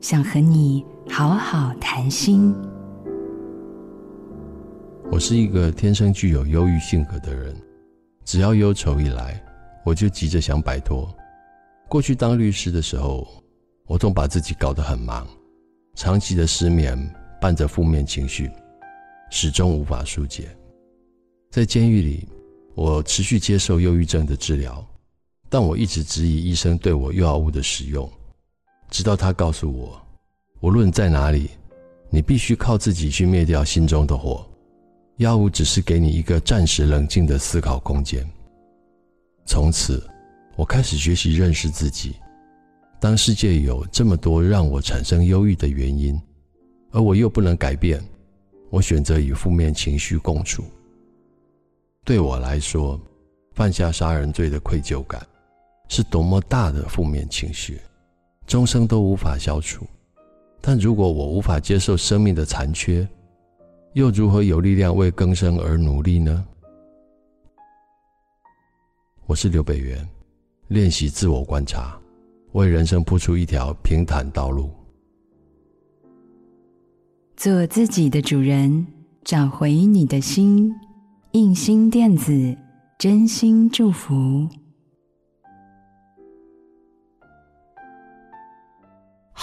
[0.00, 2.54] 想和你好好谈心。
[5.12, 7.54] 我是一个天生具有忧郁性格的人，
[8.24, 9.38] 只要忧愁一来，
[9.84, 11.06] 我就急着想摆脱。
[11.86, 13.28] 过去当律师的时候，
[13.86, 15.26] 我总把自己搞得很忙，
[15.94, 16.98] 长期的失眠
[17.38, 18.50] 伴着负面情绪，
[19.30, 20.48] 始终无法纾解。
[21.50, 22.26] 在监狱里，
[22.74, 24.82] 我持续接受忧郁症的治疗，
[25.50, 28.10] 但我一直质疑医生对我药物的使用，
[28.90, 30.00] 直到他告诉我，
[30.60, 31.50] 无论在哪里，
[32.10, 34.44] 你必须靠自己去灭掉心中的火，
[35.18, 38.28] 药物只是给你一个暂时冷静的思考空间。
[39.46, 40.04] 从此，
[40.56, 42.16] 我开始学习认识自己。
[42.98, 46.20] 当世界有这么多让我产生忧郁的原因，
[46.90, 48.02] 而我又不能改变，
[48.68, 50.64] 我选择与负面情绪共处。
[52.04, 53.00] 对我来说，
[53.54, 55.24] 犯下杀人罪的愧疚感
[55.88, 57.80] 是多么大的负面情绪，
[58.50, 59.86] 终生都无法消除。
[60.60, 63.08] 但如果我无法接受生命的残缺，
[63.92, 66.44] 又如何有力量为更生而努力呢？
[69.26, 70.04] 我是刘北元，
[70.66, 71.96] 练习自我观察，
[72.50, 74.68] 为人生铺出一条平坦道路。
[77.36, 78.84] 做自己的主人，
[79.22, 80.74] 找回你的心。
[81.30, 82.56] 印心电子，
[82.98, 84.48] 真心祝福。